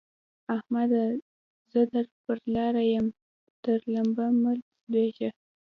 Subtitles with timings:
[0.57, 1.03] احمده!
[1.71, 3.07] زه در پر لاره يم؛
[3.63, 4.51] تر لمبه مه
[4.91, 5.29] لوېږه.